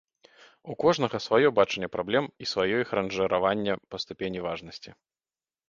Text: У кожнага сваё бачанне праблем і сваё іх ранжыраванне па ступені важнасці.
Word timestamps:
У 0.73 0.75
кожнага 0.83 1.17
сваё 1.25 1.51
бачанне 1.59 1.89
праблем 1.97 2.25
і 2.45 2.49
сваё 2.53 2.75
іх 2.87 2.95
ранжыраванне 3.01 3.73
па 3.93 4.03
ступені 4.07 4.39
важнасці. 4.51 4.91